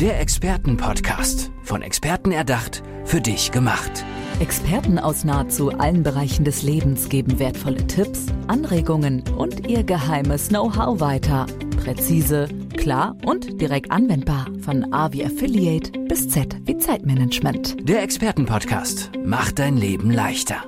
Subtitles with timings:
[0.00, 1.50] Der Expertenpodcast.
[1.62, 4.04] Von Experten erdacht, für dich gemacht.
[4.40, 11.00] Experten aus nahezu allen Bereichen des Lebens geben wertvolle Tipps, Anregungen und ihr geheimes Know-how
[11.00, 11.46] weiter.
[11.82, 12.46] Präzise,
[12.76, 14.48] klar und direkt anwendbar.
[14.60, 17.88] Von A wie Affiliate bis Z wie Zeitmanagement.
[17.88, 20.62] Der Expertenpodcast macht dein Leben leichter.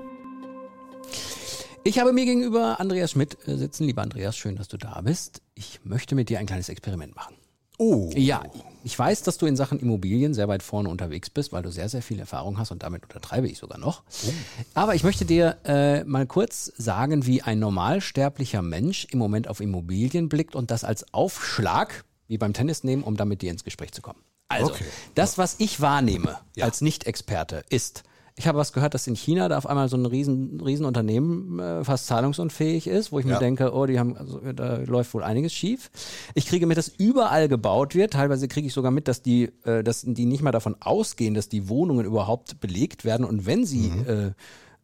[1.84, 3.84] Ich habe mir gegenüber Andreas Schmidt äh, sitzen.
[3.84, 5.42] Lieber Andreas, schön, dass du da bist.
[5.54, 7.37] Ich möchte mit dir ein kleines Experiment machen.
[7.78, 8.10] Oh.
[8.14, 8.42] Ja,
[8.84, 11.88] ich weiß, dass du in Sachen Immobilien sehr weit vorne unterwegs bist, weil du sehr,
[11.88, 14.02] sehr viel Erfahrung hast und damit untertreibe ich sogar noch.
[14.26, 14.32] Oh.
[14.74, 19.60] Aber ich möchte dir äh, mal kurz sagen, wie ein normalsterblicher Mensch im Moment auf
[19.60, 23.92] Immobilien blickt und das als Aufschlag, wie beim Tennis nehmen, um damit dir ins Gespräch
[23.92, 24.20] zu kommen.
[24.48, 24.84] Also, Okay.
[25.14, 26.64] das, was ich wahrnehme Ja.
[26.64, 28.02] als Nicht-Experte, ist,
[28.38, 31.58] ich habe was gehört, dass in China da auf einmal so ein riesen, riesen Unternehmen
[31.58, 33.38] äh, fast zahlungsunfähig ist, wo ich mir Ja.
[33.38, 35.90] denke, oh, die haben, also, da läuft wohl einiges schief.
[36.34, 38.12] Ich kriege mit, dass überall gebaut wird.
[38.12, 41.48] Teilweise kriege ich sogar mit, dass die, äh, dass die nicht mal davon ausgehen, dass
[41.48, 43.26] die Wohnungen überhaupt belegt werden.
[43.26, 44.34] Und wenn sie Mhm.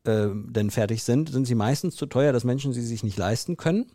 [0.05, 3.17] äh, äh, denn fertig sind, sind sie meistens zu teuer, dass Menschen sie sich nicht
[3.17, 3.87] leisten können.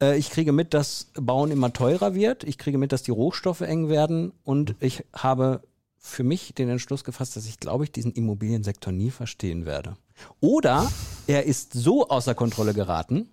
[0.00, 2.42] Äh, Ich kriege mit, dass Bauen immer teurer wird.
[2.44, 4.32] Ich kriege mit, dass die Rohstoffe eng werden.
[4.44, 5.60] Und ich habe
[5.98, 9.96] für mich den Entschluss gefasst, dass ich, glaube ich, diesen Immobiliensektor nie verstehen werde.
[10.40, 10.90] Oder
[11.26, 13.28] er ist so außer Kontrolle geraten,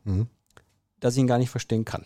[0.99, 2.05] dass ich ihn gar nicht verstehen kann.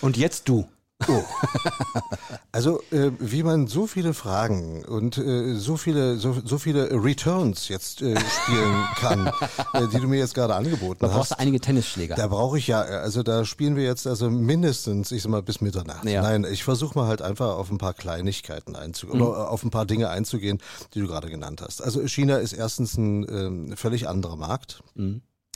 [0.00, 0.68] Und jetzt du.
[2.52, 7.68] Also äh, wie man so viele Fragen und äh, so viele so, so viele Returns
[7.68, 9.28] jetzt äh, spielen kann,
[9.74, 11.38] äh, die du mir jetzt gerade angeboten Da brauchst hast.
[11.38, 12.16] du einige Tennisschläger.
[12.16, 15.60] Da brauche ich ja, also da spielen wir jetzt also mindestens, ich sag mal, bis
[15.60, 16.04] Mitternacht.
[16.06, 16.22] Ja.
[16.22, 19.86] Nein, ich versuche mal halt einfach auf ein paar Kleinigkeiten einzugehen oder auf ein paar
[19.86, 20.58] Dinge einzugehen,
[20.94, 21.80] die du gerade genannt hast.
[21.82, 24.82] Also China ist erstens ein ähm, völlig anderer Markt.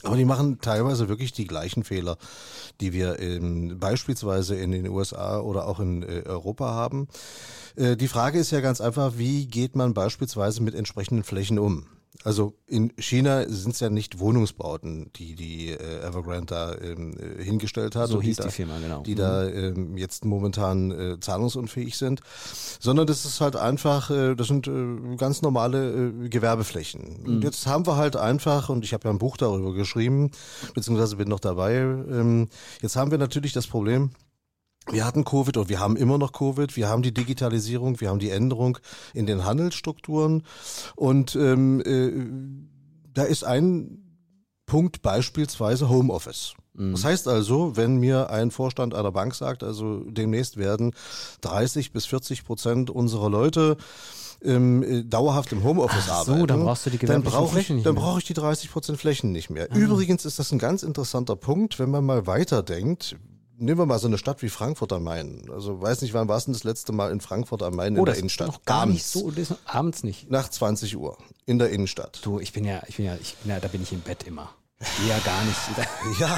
[0.04, 2.18] Aber die machen teilweise wirklich die gleichen Fehler,
[2.80, 7.08] die wir in, beispielsweise in den USA oder auch in äh, Europa haben.
[7.76, 11.86] Äh, die Frage ist ja ganz einfach, wie geht man beispielsweise mit entsprechenden Flächen um?
[12.22, 17.42] Also in China sind es ja nicht Wohnungsbauten, die die äh, Evergrande da ähm, äh,
[17.42, 18.08] hingestellt hat.
[18.08, 19.02] So hieß die, die da, Firma, genau.
[19.02, 22.20] Die da ähm, jetzt momentan äh, zahlungsunfähig sind.
[22.78, 27.18] Sondern das ist halt einfach, äh, das sind äh, ganz normale äh, Gewerbeflächen.
[27.20, 27.26] Mhm.
[27.26, 30.30] Und jetzt haben wir halt einfach, und ich habe ja ein Buch darüber geschrieben,
[30.72, 32.48] beziehungsweise bin noch dabei, ähm,
[32.80, 34.10] jetzt haben wir natürlich das Problem,
[34.90, 36.76] wir hatten Covid und wir haben immer noch Covid.
[36.76, 38.78] Wir haben die Digitalisierung, wir haben die Änderung
[39.12, 40.42] in den Handelsstrukturen
[40.96, 44.00] und ähm, äh, da ist ein
[44.66, 46.54] Punkt beispielsweise Homeoffice.
[46.76, 50.92] Das heißt also, wenn mir ein Vorstand einer Bank sagt, also demnächst werden
[51.42, 53.76] 30 bis 40 Prozent unserer Leute
[54.42, 57.68] ähm, äh, dauerhaft im Homeoffice Ach so, arbeiten, dann brauchst du die dann brauche ich,
[57.84, 59.72] dann brauche ich die 30 Prozent Flächen nicht mehr.
[59.72, 63.16] Übrigens ist das ein ganz interessanter Punkt, wenn man mal weiterdenkt.
[63.56, 65.48] Nehmen wir mal so eine Stadt wie Frankfurt am Main.
[65.52, 68.00] Also weiß nicht, wann warst du denn das letzte Mal in Frankfurt am Main in
[68.00, 68.48] Oh, der das ist Innenstadt?
[68.48, 69.12] noch gar nicht Abends.
[69.12, 69.30] so.
[69.30, 70.30] Das ist noch, abends nicht.
[70.30, 71.16] Nach 20 Uhr
[71.46, 72.20] in der Innenstadt.
[72.24, 74.24] Du, ich bin ja, ich bin ja, ich bin ja, da bin ich im Bett
[74.24, 74.50] immer.
[75.08, 75.56] Ja gar nicht.
[76.20, 76.36] Ja,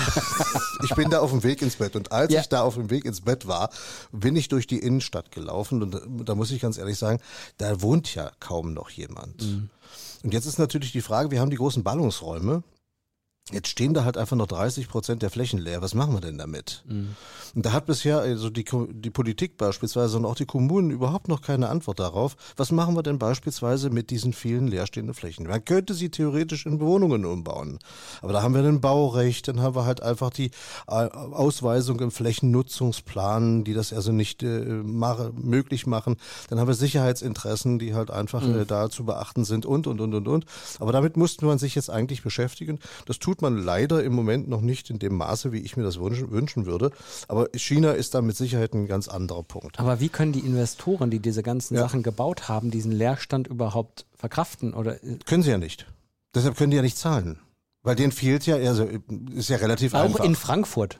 [0.84, 2.40] ich bin da auf dem Weg ins Bett und als Ja.
[2.40, 3.70] ich da auf dem Weg ins Bett war,
[4.12, 7.18] bin ich durch die Innenstadt gelaufen und da, da muss ich ganz ehrlich sagen,
[7.58, 9.42] da wohnt ja kaum noch jemand.
[10.22, 12.62] Und jetzt ist natürlich die Frage, wir haben die großen Ballungsräume.
[13.52, 15.80] Jetzt stehen da halt einfach noch 30 Prozent der Flächen leer.
[15.80, 16.82] Was machen wir denn damit?
[17.54, 21.42] Und da hat bisher also die, die Politik beispielsweise und auch die Kommunen überhaupt noch
[21.42, 22.36] keine Antwort darauf.
[22.56, 25.46] Was machen wir denn beispielsweise mit diesen vielen leerstehenden Flächen?
[25.46, 27.78] Man könnte sie theoretisch in Wohnungen umbauen.
[28.20, 30.50] Aber da haben wir ein Baurecht, dann haben wir halt einfach die
[30.88, 36.16] äh, Ausweisung im Flächennutzungsplan, die das also nicht äh, mache, möglich machen.
[36.50, 40.14] Dann haben wir Sicherheitsinteressen, die halt einfach äh, da zu beachten sind und, und, und,
[40.14, 40.46] und, und.
[40.80, 42.80] Aber damit musste man sich jetzt eigentlich beschäftigen.
[43.06, 45.98] Das tut man leider im Moment noch nicht in dem Maße, wie ich mir das
[46.00, 46.90] wünschen, wünschen würde.
[47.28, 49.78] Aber China ist da mit Sicherheit ein ganz anderer Punkt.
[49.78, 51.80] Aber wie können die Investoren, die diese ganzen Ja.
[51.82, 54.74] Sachen gebaut haben, diesen Leerstand überhaupt verkraften?
[54.74, 55.86] Oder äh, Können sie ja nicht.
[56.34, 57.38] Deshalb können die ja nicht zahlen.
[57.82, 58.88] Weil denen fehlt ja, also
[59.34, 60.24] ist ja relativ auch einfach.
[60.24, 60.98] in Frankfurt?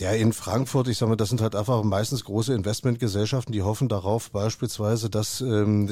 [0.00, 3.88] Ja, in Frankfurt, ich sag mal, das sind halt einfach meistens große Investmentgesellschaften, die hoffen
[3.88, 5.88] darauf beispielsweise, dass ähm,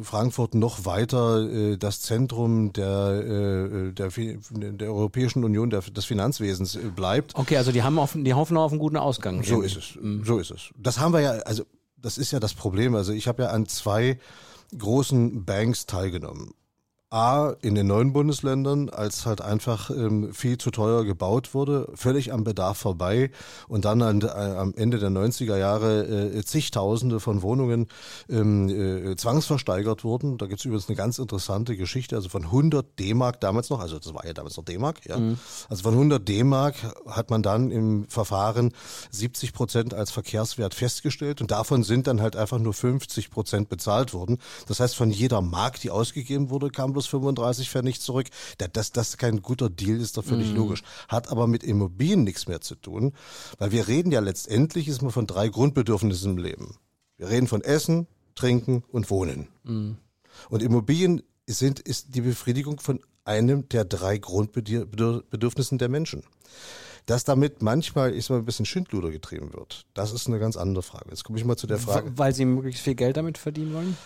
[0.00, 6.04] äh, Frankfurt noch weiter äh, das Zentrum der, äh, der, der Europäischen Union, der, des
[6.04, 7.36] Finanzwesens äh, bleibt.
[7.36, 9.42] Okay, also die haben auf, die hoffen auf einen guten Ausgang.
[9.44, 9.98] So ist es.
[10.24, 10.70] So ist es.
[10.76, 11.64] Das haben wir ja, also
[11.96, 12.94] das ist ja das Problem.
[12.94, 14.18] Also ich habe ja an zwei
[14.76, 16.52] großen Banks teilgenommen.
[17.12, 22.32] A, in den neuen Bundesländern, als halt einfach ähm, viel zu teuer gebaut wurde, völlig
[22.32, 23.32] am Bedarf vorbei
[23.66, 27.88] und dann an, äh, am Ende der 90er Jahre äh, zigtausende von Wohnungen
[28.28, 30.38] ähm, äh, zwangsversteigert wurden.
[30.38, 34.14] Da gibt's übrigens eine ganz interessante Geschichte, also von 100 D-Mark damals noch, also das
[34.14, 35.18] war ja damals noch D-Mark, ja.
[35.18, 35.36] Mhm.
[35.68, 36.76] Also von 100 D-Mark
[37.08, 38.72] hat man dann im Verfahren
[39.10, 44.14] 70 Prozent als Verkehrswert festgestellt und davon sind dann halt einfach nur 50 Prozent bezahlt
[44.14, 44.38] worden.
[44.68, 48.28] Das heißt, von jeder Mark, die ausgegeben wurde, kam bloß 35 Pfennig zurück.
[48.72, 50.56] Dass das kein guter Deal ist, doch völlig mm.
[50.56, 50.82] logisch.
[51.08, 53.12] Hat aber mit Immobilien nichts mehr zu tun,
[53.58, 56.76] weil wir reden ja letztendlich ist man von drei Grundbedürfnissen im Leben.
[57.16, 59.48] Wir reden von Essen, Trinken und Wohnen.
[59.64, 59.92] Mm.
[60.48, 66.24] Und Immobilien sind, ist die Befriedigung von einem der drei Grundbedürfnissen der Menschen.
[67.06, 70.82] Dass damit manchmal ist mal ein bisschen Schindluder getrieben wird, das ist eine ganz andere
[70.82, 71.10] Frage.
[71.10, 72.12] Jetzt komme ich mal zu der Frage.
[72.16, 73.96] Weil sie möglichst viel Geld damit verdienen wollen?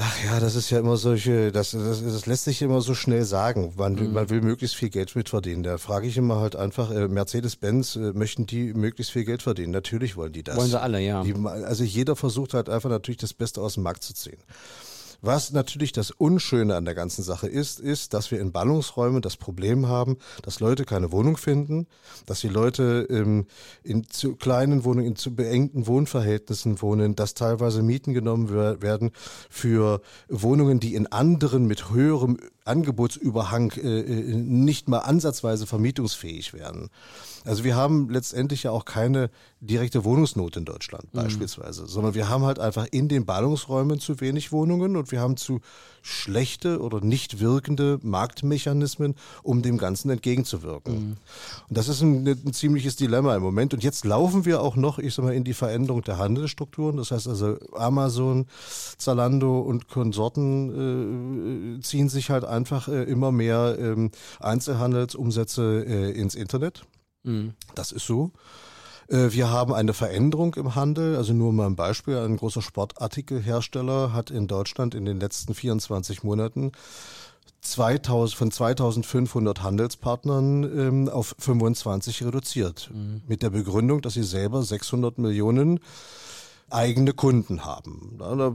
[0.00, 3.24] Ach ja, das ist ja immer solche, das, das, das lässt sich immer so schnell
[3.24, 3.72] sagen.
[3.76, 4.12] Man, mhm.
[4.12, 5.64] man will möglichst viel Geld mitverdienen.
[5.64, 9.72] Da frage ich immer halt einfach, äh, Mercedes-Benz, äh, möchten die möglichst viel Geld verdienen?
[9.72, 10.56] Natürlich wollen die das.
[10.56, 11.24] Wollen sie alle, ja.
[11.24, 14.38] Die, also jeder versucht halt einfach natürlich das Beste aus dem Markt zu ziehen.
[15.20, 19.36] Was natürlich das Unschöne an der ganzen Sache ist, ist, dass wir in Ballungsräumen das
[19.36, 21.88] Problem haben, dass Leute keine Wohnung finden,
[22.26, 23.46] dass die Leute ähm,
[23.82, 29.10] in zu kleinen Wohnungen, in zu beengten Wohnverhältnissen wohnen, dass teilweise Mieten genommen werden
[29.50, 32.38] für Wohnungen, die in anderen mit höherem
[32.68, 36.90] Angebotsüberhang äh, äh, nicht mal ansatzweise vermietungsfähig werden.
[37.44, 39.30] Also wir haben letztendlich ja auch keine
[39.60, 41.18] direkte Wohnungsnot in Deutschland mhm.
[41.18, 45.36] beispielsweise, sondern wir haben halt einfach in den Ballungsräumen zu wenig Wohnungen und wir haben
[45.36, 45.60] zu
[46.02, 50.94] schlechte oder nicht wirkende Marktmechanismen, um dem Ganzen entgegenzuwirken.
[50.94, 51.16] Mhm.
[51.68, 53.74] Und das ist ein, ein, ziemliches Dilemma im Moment.
[53.74, 56.96] Und jetzt laufen wir auch noch, ich sag mal, in die Veränderung der Handelsstrukturen.
[56.96, 58.46] Das heißt also, Amazon,
[58.96, 64.10] Zalando und Konsorten äh, ziehen sich halt einfach äh, immer mehr ähm,
[64.40, 66.84] Einzelhandelsumsätze äh, ins Internet.
[67.22, 67.54] Mhm.
[67.74, 68.32] Das ist so.
[69.08, 71.16] Äh, wir haben eine Veränderung im Handel.
[71.16, 72.18] Also nur mal ein Beispiel.
[72.18, 76.72] Ein großer Sportartikelhersteller hat in Deutschland in den letzten 24 Monaten
[77.60, 82.90] 2000, von 2500 Handelspartnern ähm, auf 25 reduziert.
[82.92, 83.22] Mhm.
[83.26, 85.80] Mit der Begründung, dass sie selber 600 Millionen
[86.70, 88.16] eigene Kunden haben.
[88.18, 88.52] Da, da,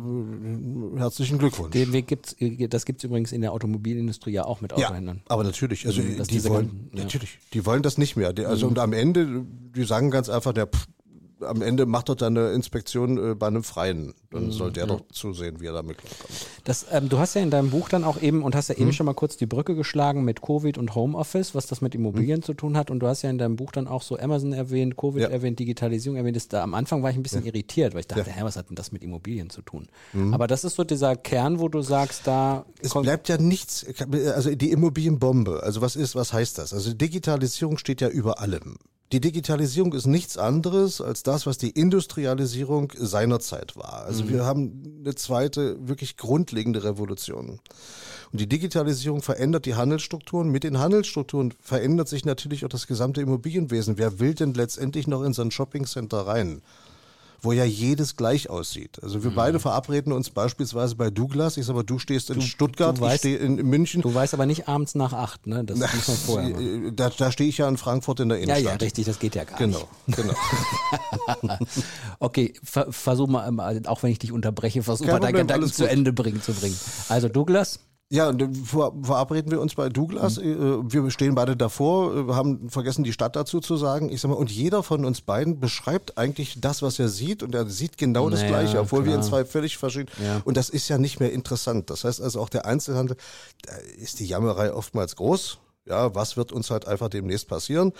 [0.99, 1.71] herzlichen Glückwunsch.
[1.71, 2.35] Den Weg gibt's,
[2.69, 5.17] das gibt's übrigens in der Automobilindustrie ja auch mit Autohändlern.
[5.17, 7.03] Ja, aber natürlich, also die wollen, ganzen, ja.
[7.03, 8.33] natürlich, die wollen das nicht mehr.
[8.33, 8.73] Die, also mhm.
[8.73, 9.45] und am Ende,
[9.75, 10.87] die sagen ganz einfach, der pff,
[11.45, 14.13] am Ende macht er dann eine Inspektion äh, bei einem Freien.
[14.31, 14.51] Dann mhm.
[14.51, 16.47] soll der doch zusehen, wie er damit klarkommt.
[16.63, 18.87] Das, ähm, du hast ja in deinem Buch dann auch eben und hast ja eben
[18.87, 18.93] mhm.
[18.93, 22.43] schon mal kurz die Brücke geschlagen mit Covid und Homeoffice, was das mit Immobilien mhm.
[22.43, 22.89] zu tun hat.
[22.89, 25.29] Und du hast ja in deinem Buch dann auch so Amazon erwähnt, Covid ja.
[25.29, 26.35] erwähnt, Digitalisierung erwähnt.
[26.35, 27.47] Das, da, am Anfang war ich ein bisschen ja.
[27.47, 29.87] irritiert, weil ich dachte, hä, was hat denn das mit Immobilien zu tun?
[30.13, 30.33] Mhm.
[30.33, 32.65] Aber das ist so dieser Kern, wo du sagst, da.
[32.81, 33.85] Es bleibt ja nichts,
[34.33, 35.61] also die Immobilienbombe.
[35.63, 36.73] Also was ist, was heißt das?
[36.73, 38.77] Also Digitalisierung steht ja über allem.
[39.13, 44.05] Die Digitalisierung ist nichts anderes als das, was die Industrialisierung seinerzeit war.
[44.05, 44.29] Also mhm.
[44.29, 47.59] wir haben eine zweite wirklich grundlegende Revolution.
[48.31, 50.49] Und die Digitalisierung verändert die Handelsstrukturen.
[50.49, 53.99] Mit den Handelsstrukturen verändert sich natürlich auch das gesamte Immobilienwesen.
[53.99, 56.63] Wer will denn letztendlich noch in so ein Shoppingcenter rein?
[57.43, 59.03] Wo ja jedes gleich aussieht.
[59.03, 59.35] Also wir mhm.
[59.35, 61.57] beide verabreden uns beispielsweise bei Douglas.
[61.57, 64.01] Ich sag mal, du stehst in du, Stuttgart, du weißt, ich stehe in München.
[64.01, 65.63] Du weißt aber nicht abends nach acht, ne?
[65.63, 66.95] Das muss man vorher machen.
[66.95, 68.63] Da, da stehe ich ja in Frankfurt in der Innenstadt.
[68.63, 70.17] Ja, ja, richtig, das geht ja gar genau, nicht.
[70.17, 70.33] Genau,
[71.41, 71.57] genau.
[72.19, 75.87] okay, ver versuch mal, auch wenn ich dich unterbreche, versuch Kein mal deinen Gedanken zu
[75.87, 76.77] Ende bringen zu bringen.
[77.09, 77.79] Also Douglas?
[78.09, 80.37] Ja, und verabreden wir uns bei Douglas.
[80.37, 80.91] Mhm.
[80.91, 84.09] Wir stehen beide davor, äh, haben vergessen, die Stadt dazu zu sagen.
[84.09, 87.55] Ich sag mal, und jeder von uns beiden beschreibt eigentlich das, was er sieht, und
[87.55, 89.13] er sieht genau naja, das Gleiche, obwohl klar.
[89.13, 90.11] wir in zwei völlig verschiedene.
[90.23, 90.41] Ja.
[90.45, 91.89] Und das ist ja nicht mehr interessant.
[91.89, 93.17] Das heißt also auch der Einzelhandel,
[93.63, 95.57] da ist die Jammerei oftmals groß.
[95.85, 97.91] Ja, was wird uns halt einfach demnächst passieren?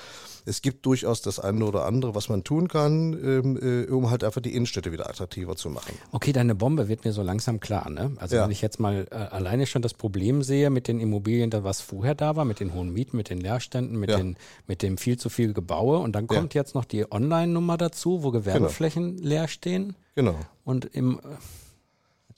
[0.46, 4.24] Es gibt durchaus das eine oder andere, was man tun kann, ähm, äh, um halt
[4.24, 5.98] einfach die Innenstädte wieder attraktiver zu machen.
[6.14, 7.90] Okay, deine Bombe wird mir so langsam klar.
[7.90, 8.14] Ne?
[8.18, 8.44] Also ja.
[8.44, 11.82] wenn ich jetzt mal äh, alleine schon das Problem sehe mit den Immobilien, da was
[11.82, 14.18] vorher da war, mit den hohen Mieten, mit den Leerständen, mit, ja.
[14.18, 16.62] den, mit dem viel zu viel Gebaue und dann kommt ja.
[16.62, 19.28] jetzt noch die Online-Nummer dazu, wo Gewerbeflächen genau.
[19.28, 19.98] leer stehen.
[20.16, 20.36] Genau.
[20.64, 21.20] Und im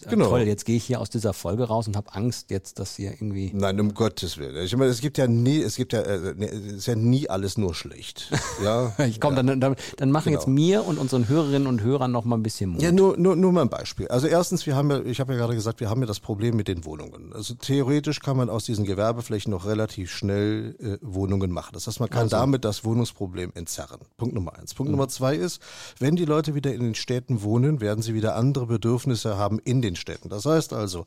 [0.09, 0.29] Genau.
[0.29, 3.12] Toll, jetzt gehe ich hier aus dieser Folge raus und habe Angst jetzt, dass hier
[3.12, 3.51] irgendwie.
[3.53, 4.63] Nein, um Gottes Willen.
[4.63, 7.29] Ich meine, es gibt ja nie, es gibt ja, äh, ne, es ist ja nie
[7.29, 8.31] alles nur schlecht.
[8.63, 8.93] Ja.
[9.05, 9.43] ich komme ja.
[9.43, 10.39] dann, dann, dann machen genau.
[10.39, 12.81] jetzt mir und unseren Hörerinnen und Hörern noch mal ein bisschen Mut.
[12.81, 14.07] Ja, nur, nur, nur mal ein Beispiel.
[14.07, 16.55] Also erstens, wir haben ja, ich habe ja gerade gesagt, wir haben ja das Problem
[16.55, 17.33] mit den Wohnungen.
[17.33, 21.71] Also theoretisch kann man aus diesen Gewerbeflächen noch relativ schnell äh, Wohnungen machen.
[21.74, 22.38] Das heißt, man kann also.
[22.38, 24.00] damit das Wohnungsproblem entzerren.
[24.17, 24.74] Punkt Nummer eins.
[24.74, 24.97] Punkt mhm.
[24.97, 25.62] Nummer zwei ist,
[26.00, 29.81] wenn die Leute wieder in den Städten wohnen, werden sie wieder andere Bedürfnisse haben in
[29.81, 30.29] den Städten.
[30.29, 31.05] Das heißt also,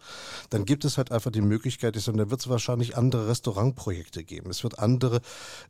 [0.51, 4.25] dann gibt es halt einfach die Möglichkeit, ich sage, da wird es wahrscheinlich andere Restaurantprojekte
[4.25, 4.51] geben.
[4.51, 5.21] Es wird andere,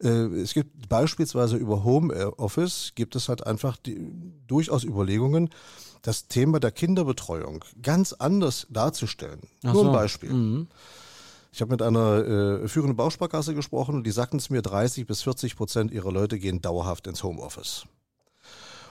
[0.02, 4.10] äh, es gibt beispielsweise über Home Office gibt es halt einfach die,
[4.46, 5.50] durchaus Überlegungen,
[6.02, 9.40] das Thema der Kinderbetreuung ganz anders darzustellen.
[9.64, 9.92] Ach Nur ein so.
[9.92, 10.32] Beispiel.
[10.32, 10.68] Mhm.
[11.52, 15.22] Ich habe mit einer äh, führenden Bausparkasse gesprochen und die sagten es mir, 30 bis
[15.22, 17.84] 40 Prozent ihrer Leute gehen dauerhaft ins Homeoffice.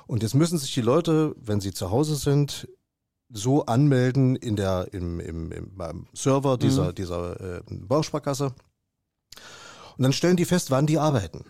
[0.07, 2.67] Und jetzt müssen sich die Leute, wenn sie zu Hause sind,
[3.29, 8.53] so anmelden in der, im, im, im beim Server dieser, dieser äh, Bausparkasse.
[9.97, 11.45] Und dann stellen die fest, wann die arbeiten.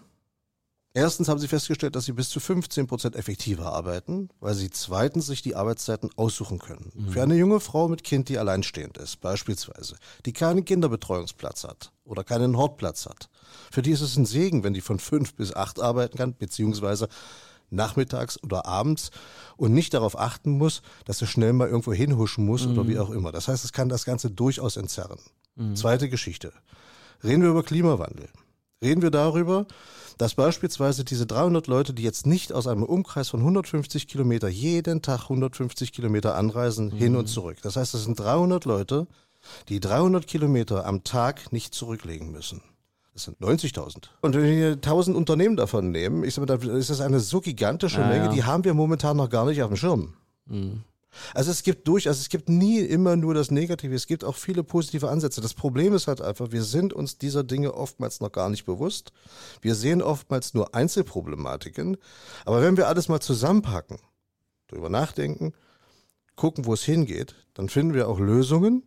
[0.97, 5.27] Erstens haben sie festgestellt, dass sie bis zu 15 Prozent effektiver arbeiten, weil sie zweitens
[5.27, 6.91] sich die Arbeitszeiten aussuchen können.
[7.11, 12.23] Für eine junge Frau mit Kind, die alleinstehend ist, beispielsweise, die keinen Kinderbetreuungsplatz hat oder
[12.23, 13.29] keinen Hortplatz hat,
[13.71, 17.09] für die ist es ein Segen, wenn die von fünf bis acht arbeiten kann, beziehungsweise
[17.69, 19.11] nachmittags oder abends
[19.57, 23.09] und nicht darauf achten muss, dass sie schnell mal irgendwo hinhuschen muss oder wie auch
[23.09, 23.31] immer.
[23.31, 25.19] Das heißt, es kann das Ganze durchaus entzerren.
[25.73, 26.53] Zweite Geschichte.
[27.23, 28.29] Reden wir über Klimawandel.
[28.81, 29.65] Reden wir darüber,
[30.19, 35.01] dass beispielsweise diese 300 Leute, die jetzt nicht aus einem Umkreis von 150 Kilometer jeden
[35.01, 37.57] Tag 150 Kilometer anreisen, hin und zurück.
[37.63, 39.07] Das heißt, das sind 300 Leute,
[39.69, 42.61] die 300 Kilometer am Tag nicht zurücklegen müssen.
[43.17, 44.09] Das sind 90.000.
[44.21, 47.41] Und wenn wir 1000 Unternehmen davon nehmen, ich sag mal, da ist das eine so
[47.41, 48.31] gigantische Ja, Menge, ja.
[48.31, 50.13] die haben wir momentan noch gar nicht auf dem Schirm.
[51.33, 54.35] Also es gibt durch, also es gibt nie immer nur das Negative, es gibt auch
[54.35, 55.41] viele positive Ansätze.
[55.41, 59.11] Das Problem ist halt einfach, wir sind uns dieser Dinge oftmals noch gar nicht bewusst.
[59.61, 61.97] Wir sehen oftmals nur Einzelproblematiken.
[62.45, 63.97] Aber wenn wir alles mal zusammenpacken,
[64.67, 65.53] drüber nachdenken,
[66.35, 68.83] gucken, wo es hingeht, dann finden wir auch Lösungen,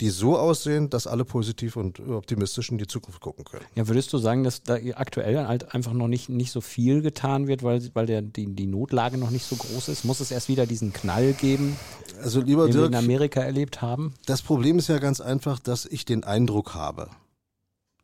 [0.00, 3.64] die so aussehen, dass alle positiv und optimistisch in die Zukunft gucken können.
[3.74, 7.48] Ja, würdest du sagen, dass da aktuell halt einfach noch nicht, nicht so viel getan
[7.48, 10.04] wird, weil, weil der, die, die Notlage noch nicht so groß ist?
[10.04, 11.76] Muss es erst wieder diesen Knall geben,
[12.22, 14.14] Also lieber den wir Dirk, in Amerika erlebt haben?
[14.26, 17.10] Das Problem ist ja ganz einfach, dass ich den Eindruck habe,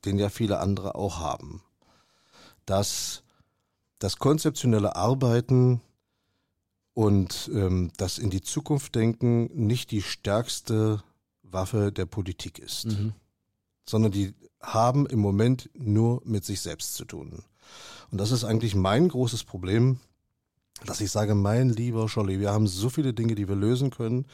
[0.04, 1.62] den ja viele andere auch haben,
[2.66, 3.22] dass
[4.00, 5.80] das konzeptionelle Arbeiten
[6.92, 11.02] und ähm, das in die Zukunft denken nicht die stärkste
[11.54, 13.14] Waffe der Politik ist, Mhm.
[13.88, 17.42] sondern die haben im Moment nur mit sich selbst zu tun.
[18.10, 19.98] Und das ist eigentlich mein großes Problem,
[20.84, 24.26] dass ich sage, mein lieber Scholli, wir haben so viele Dinge, die wir lösen können,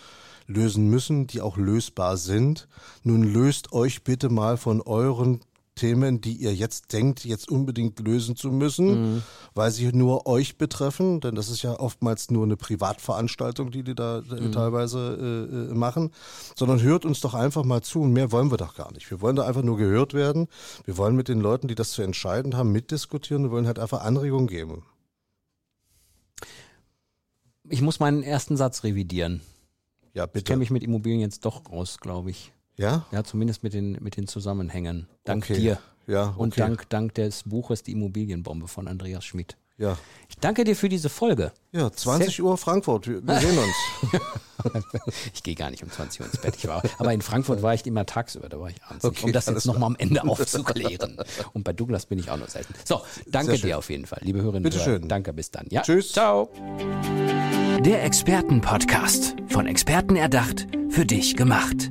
[0.47, 2.67] lösen müssen, die auch lösbar sind.
[3.05, 5.41] Nun löst euch bitte mal von euren
[5.81, 9.23] Themen, die ihr jetzt denkt, jetzt unbedingt lösen zu müssen,
[9.55, 13.95] weil sie nur euch betreffen, denn das ist ja oftmals nur eine Privatveranstaltung, die die
[13.95, 14.99] da äh, teilweise
[15.51, 16.11] äh, äh, machen,
[16.55, 19.11] sondern hört uns doch einfach mal zu und mehr wollen wir doch gar nicht.
[19.11, 20.49] Wir wollen da einfach nur gehört werden.
[20.85, 24.03] Wir wollen mit den Leuten, die das zu entscheiden haben, mitdiskutieren und wollen halt einfach
[24.03, 24.83] Anregungen geben.
[27.69, 29.41] Ich muss meinen ersten Satz revidieren.
[30.13, 30.45] Ja, Ich bitte.
[30.45, 32.53] kenne mich mit Immobilien jetzt doch aus, glaube ich.
[32.77, 33.07] Ja?
[33.12, 35.07] Ja, zumindest mit den, mit den Zusammenhängen.
[35.25, 35.59] Dank Okay.
[35.59, 35.79] dir.
[36.07, 36.35] Ja, okay.
[36.39, 39.57] Und dank, dank des Buches Die Immobilienbombe von Andreas Schmidt.
[39.79, 39.97] Ja.
[40.29, 41.53] Ich danke dir für diese Folge.
[41.73, 43.07] Ja, 20 Uhr Frankfurt.
[43.07, 44.23] Wir, sehen uns.
[45.33, 46.55] Ich gehe gar nicht um 20 Uhr ins Bett.
[46.59, 49.33] Ich war, aber in Frankfurt war ich immer tagsüber, da war ich abends Okay, um
[49.33, 51.17] das jetzt nochmal am Ende aufzuklären.
[51.55, 52.75] Und bei Douglas bin ich auch noch selten.
[52.85, 53.69] So, danke Sehr schön.
[53.71, 54.87] dir auf jeden Fall, liebe Hörerinnen und.
[54.87, 54.99] Hörer.
[54.99, 55.67] Danke, bis dann.
[55.71, 56.12] Ja, Tschüss.
[56.12, 56.50] Ciao.
[57.81, 59.37] Der Expertenpodcast.
[59.49, 61.91] Von Experten erdacht, für dich gemacht.